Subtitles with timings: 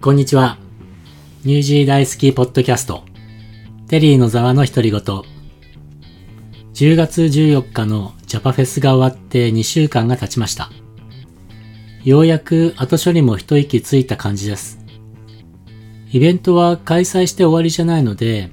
[0.00, 0.58] こんにちは。
[1.44, 3.02] ニュージー大好きポッドキャスト、
[3.88, 5.00] テリーのざわの独り言。
[5.00, 10.70] 10月14日のジャパフェスが終わって2週間が経ちました。
[12.04, 14.78] ようやく後処理も一息ついた感じです。
[16.12, 18.50] イベントは開催して終わりじゃないので、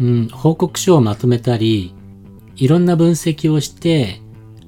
[0.00, 1.94] うん、報告書をまとめたり、
[2.56, 4.20] いろんな分析をして、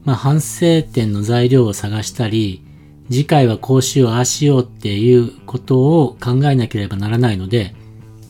[0.04, 2.63] まあ、反省点の材料を探したり、
[3.10, 7.74] 次回はこうしよう、ああしようっていうことを考えなければならないので、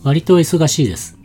[0.02, 1.18] 割と忙しいです。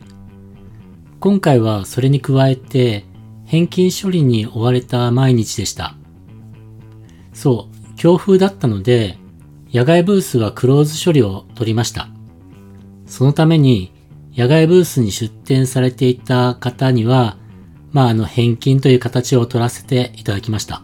[1.20, 3.06] 今回はそれに加えて、
[3.46, 5.96] 返金処理に追われた毎日でした。
[7.34, 9.18] そう、強風だったので、
[9.74, 12.10] 野外ブースはクローズ処理を取りました。
[13.06, 13.92] そのために、
[14.36, 17.38] 野外ブースに出展されていた方には、
[17.92, 20.84] まあ、あの、返金という形を取らせていただきました。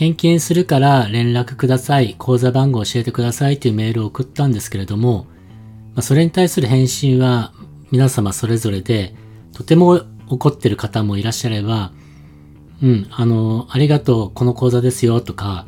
[0.00, 5.26] 返金するから連絡ください、口座番号教えてくださいというメールを送ったんですけれども、
[5.94, 7.52] ま、それに対する返信は
[7.90, 9.14] 皆様それぞれで、
[9.52, 11.92] とても怒ってる方もいらっしゃれば、
[12.82, 15.66] うん、あの、ありがとう、この口座ですよとか、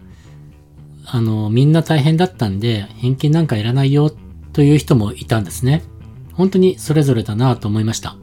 [1.04, 4.10] あの、みんな大変だったんで、返金なんかいらないよ
[4.54, 5.82] という人もいたんですね。
[6.32, 8.16] 本当にそれぞれだなと思いました。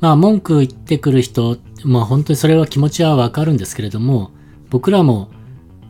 [0.00, 4.30] まあ、文句言ってくる人、まあ本当にそれは気持ちはわかるんですけれども、
[4.70, 5.30] 僕らも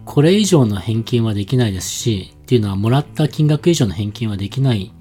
[0.05, 4.93] これ以上の返金はできないですし、っていうのはもらった金額以上の返金はできない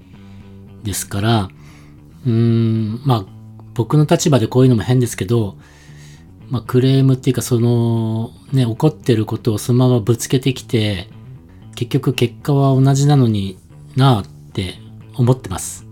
[0.82, 1.48] ですから、
[2.26, 3.24] うーん、まあ、
[3.74, 5.56] 僕の立場でこういうのも変ですけど、
[6.50, 11.08] まあ、クレームっていうかその、ね、怒ってることをそのままぶつけてきて、
[11.74, 13.58] 結局結果は同じなのに
[13.96, 14.74] なあって
[15.14, 15.86] 思ってます。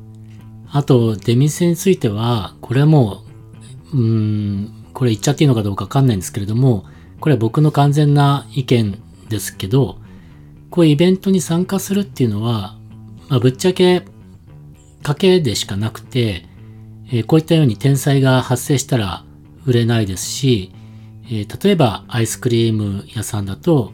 [0.71, 3.23] あと、出店については、これはも
[3.93, 6.85] う、うーん、これ言っちゃっていいのかどうかわかんないんですけれども、
[7.21, 9.99] これは僕の完全な意見ですけど、
[10.71, 12.77] こういうイベントに参加するっていうのは、
[13.29, 14.05] まあ、ぶっちゃけ
[15.03, 16.45] 賭けでしかなくて、
[17.09, 19.25] えー、こういったように天才が発生したら
[19.65, 20.73] 売れないですし、
[21.27, 23.93] えー、例えばアイスクリーム屋さんだと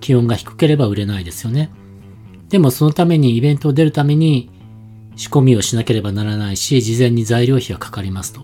[0.00, 1.70] 気温が低ければ売れないですよね。
[2.48, 4.50] でもそのためにイベントを出るために
[5.16, 8.42] 仕込みをしなければならないし、事前に材料費はかかりますと。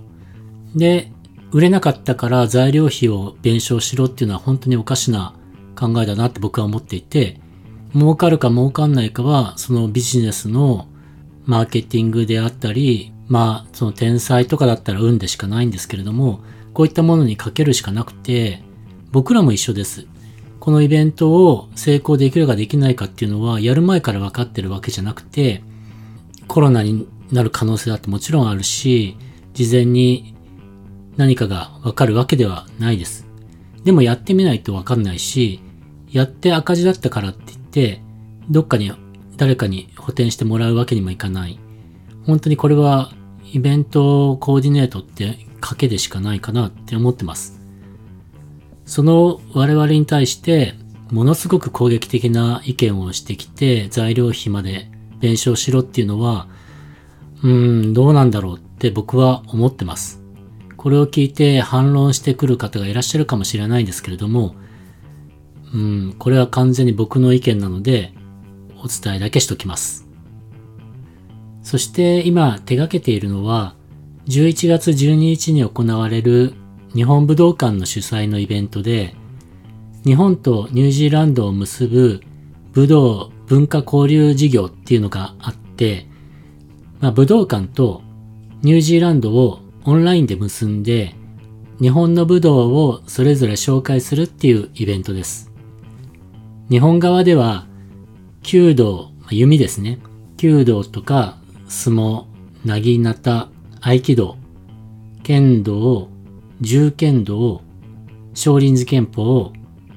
[0.74, 1.12] で、
[1.54, 5.36] 売れなかったから材料費を弁償しろっていうのは本当におかしな
[5.78, 7.40] 考えだなって僕は思っていて、
[7.94, 10.88] 儲かるか儲かんないかは、そのビジネスの
[11.46, 16.40] マーケティングであったり、まあ、その天才とかだったら運でしかないんですけれども、
[16.72, 18.60] こういったものにかけるしかなくて、
[19.12, 20.08] 僕らも一緒です。
[20.58, 25.62] このイベントを成功できるかできないかっていうのは、やる前から分かってるわけじゃなくて、
[26.48, 29.16] コロナになる可能性だってもちろんあるし、
[29.52, 30.33] 事前に
[31.16, 33.26] 何かがわかるわけではないです。
[33.84, 35.60] でもやってみないとわかんないし、
[36.10, 38.00] やって赤字だったからって言って、
[38.50, 38.92] どっかに
[39.36, 41.58] 誰かに補填してもらうわけにもいかない。
[42.26, 43.12] 本当にこれは
[43.52, 47.60] イベントコーディネートって賭けでしかないかなって思ってます。
[48.86, 50.74] その我々に対して
[51.10, 56.48] ものすごく攻撃的な意見をしてきて材料費まで弁償しろっていうのは、
[57.42, 60.23] うーん、どうなんだろうって僕は思ってます。
[60.84, 64.54] これを聞いて反論してくる方がいらっしゃるかもしれないんですけれども、
[65.72, 68.12] うん、これは完全に僕の意見なので、
[68.76, 70.06] お伝えだけしときます。
[71.62, 73.74] そして今手掛けているのは、
[74.26, 76.52] 11月12日に行われる
[76.94, 79.16] 日本武道館の主催のイベントで、
[80.04, 82.20] 日本とニュージーランドを結ぶ
[82.74, 86.06] 武道文化交流事業っていうのがあって、
[87.00, 88.02] まあ、武道館と
[88.60, 91.14] ニュージーランドをオンラインで結んで、
[91.80, 95.52] 日本の武道をそれぞれ紹介するっていうイベントです。
[96.70, 97.66] 日本側では、
[98.42, 99.98] 弓道、弓ですね。
[100.38, 102.24] 弓道とか、相撲、
[102.64, 103.48] なぎなた、
[103.80, 104.36] 合気道、
[105.22, 106.08] 剣道、
[106.60, 107.60] 銃剣道、
[108.32, 109.52] 少林寺拳法、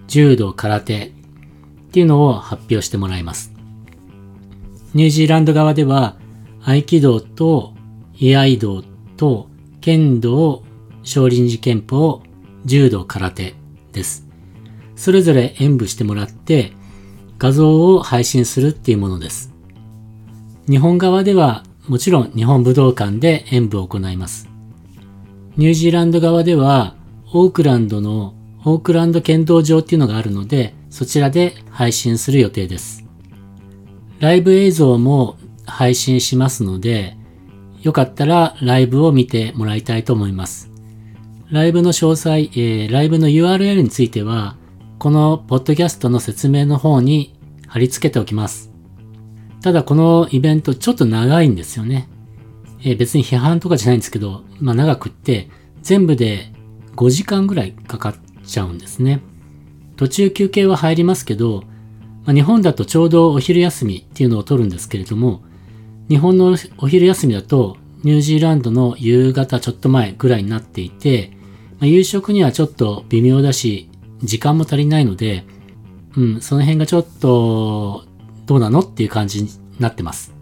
[0.07, 1.11] 柔道、空手っ
[1.91, 3.53] ていうのを発表してもらいます。
[4.93, 6.17] ニュージーランド側では、
[6.61, 7.73] 合気道と
[8.17, 8.83] 居合道
[9.15, 9.46] と
[9.87, 10.63] 剣道、
[11.03, 12.21] 少林寺拳法、
[12.65, 13.55] 柔道、空手
[13.93, 14.27] です。
[14.97, 16.73] それぞれ演舞してもらって
[17.39, 19.53] 画像を配信するっていうものです。
[20.67, 24.49] 日本側ではもちろん日本武道館で演舞を行います。
[25.55, 26.97] ニュージーランド側では
[27.31, 28.33] オークランドの
[28.65, 33.05] オークランド剣道場っていうのがあるのでそちらで配信する予定です。
[34.19, 37.15] ライブ映像も配信しますので
[37.81, 40.71] よかったらライブを見てもらいたいと思います。
[41.49, 44.57] ライブの詳細、えー、ライブの URL については、
[44.99, 47.35] このポッドキャストの説明の方に
[47.67, 48.73] 貼り付けておきます。
[49.61, 52.09] ただこのイベントちょっと長いんですよね。
[52.83, 55.49] えー、別に批判とかじゃないんですけど、まあ長くって、
[55.81, 56.51] 全部で
[56.95, 58.15] 5時間ぐらいかかっ
[58.45, 59.21] ちゃうんですね。
[59.95, 61.63] 途中休憩は入りますけど、
[62.25, 65.43] まあ、日本だとちょうどお昼休みっていうのを取るんですけれども、
[66.09, 71.31] 日本のお昼休みだとニュージーランドの夕方ちょっと前ぐらいになっていて、
[71.79, 73.89] まあ、夕食にはちょっと微妙だし、
[74.23, 75.45] 時間も足りないので、
[76.15, 78.05] うん、その辺がちょっと
[78.45, 79.49] どうなのっていう感じに
[79.79, 80.33] なってます。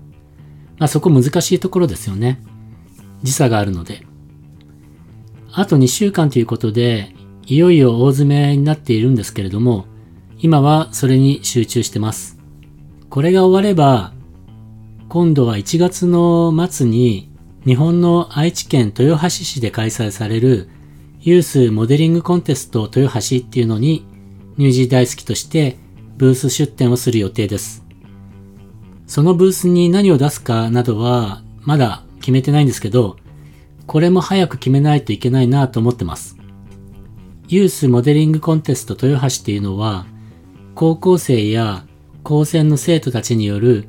[0.78, 2.42] まあそこ難しいところですよね。
[3.24, 4.06] 時差があるので。
[5.52, 7.16] あと2週間ということで、
[7.48, 9.86] いよいよ大詰めになっているんですけれども、
[10.40, 12.38] 今はそれに集中してます。
[13.10, 14.14] これが終われば、
[15.16, 17.32] 今度は1月の末に
[17.66, 20.68] 日本の愛知県豊橋市で開催される
[21.22, 24.06] ユースモデリングコンテスト豊橋っていうのに
[24.58, 25.78] ニュージー大好きとして
[26.18, 27.86] ブース出展をする予定です。
[29.08, 33.16] そのブースに何を出すかなどはまだ決めてないんですけど、
[33.88, 36.36] これも早く決めないといけないなと思ってます。
[37.48, 40.08] ユースモデリングコンテスト豊橋っていうのは、
[40.74, 41.86] 高校生や
[42.22, 43.88] 高専の生徒たちによる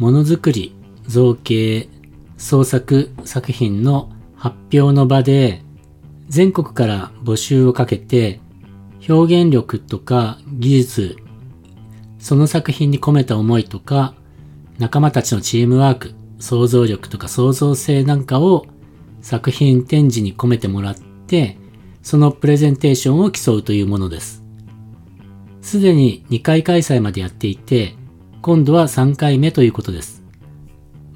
[0.00, 0.74] ものづくり、
[1.06, 1.90] 造形、
[2.38, 5.60] 創作作品の発表の場で
[6.28, 8.40] 全国から募集をかけて
[9.06, 11.16] 表現力とか技術、
[12.18, 14.14] その作品に込めた思いとか
[14.78, 18.64] 仲間たちのチームワーク、想像力とか創造性なんかを
[19.20, 21.58] 作品展示に込めてもらって、
[22.02, 24.42] そのプレゼンテーションを競うというものです。
[25.60, 27.99] すでに2回開催までやっていて、
[28.42, 30.22] 今度は3回目ということです。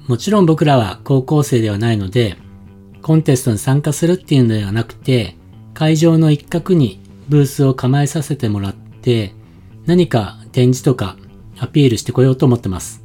[0.07, 2.37] もちろん僕らは高校生ではないので、
[3.01, 5.35] コンテストに参加するっていうのではなくて、
[5.73, 9.33] 会場の一角にブースを構えさせてもらって、
[9.87, 11.17] 何か展示とか
[11.57, 13.03] アピールしてこようと思ってます。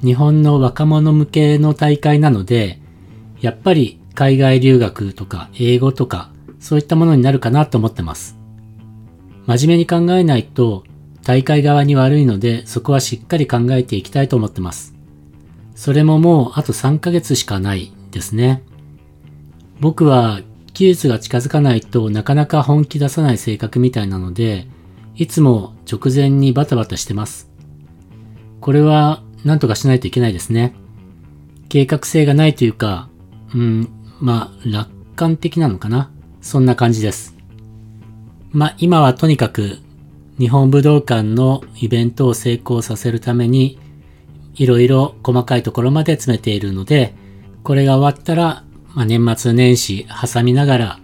[0.00, 2.80] 日本の若者向けの大会なので、
[3.40, 8.38] やっぱり海外留学とか英語とかそういったものになるかなと思ってます。
[9.46, 10.84] 真面目に考えないと
[11.24, 14.94] 大会側に悪いのでそこはしっかり考えていきたいと思ってます。
[15.74, 18.62] それももうあと3ヶ月しかないですね。
[19.80, 20.40] 僕は
[20.72, 24.66] 技術が近づかないとなかなか本気出さない性格みたいなので、
[25.16, 27.50] いつも直前にバタバタしてます。
[28.60, 30.74] これは何とかしないといけないですね。
[31.68, 33.08] 計画性がないというか、
[33.54, 33.88] うん、
[34.20, 36.10] まあ、楽観的なのかな
[36.40, 37.36] そんな感じです。
[38.52, 39.78] まあ、今はとにかく
[40.38, 43.78] 日本武道館のイベントを成功させるために、
[44.54, 47.14] いろいろ細かいところまで詰めているので、
[47.62, 48.64] これが終わったら、
[48.94, 51.00] まあ、年末年始挟みながら、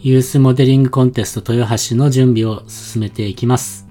[0.00, 3.86] ユースモデリングコンテスト豊橋の準備を進めていきます。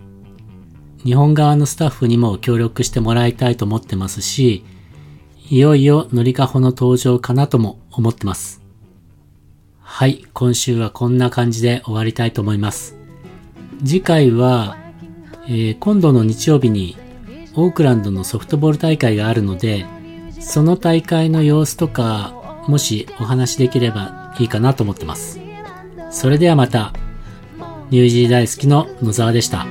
[1.04, 4.64] 日本側のスタッフにも協力してもらいたいと思ってますし、
[5.50, 8.62] いよいよのりかほの登場かなとも思ってます。
[9.80, 13.01] はい、今週はこんな感じで終わりたいと思います。
[13.84, 14.78] 次回は、
[15.48, 16.98] えー、今度の日曜日に
[17.56, 19.86] オークランドのソフトボール大会があるので、
[20.40, 25.40] その大会の様子とか、もしお話できればいいかなと思ってます。
[26.12, 26.94] それではまた、
[27.90, 29.66] ニュージー大好きの野沢でした。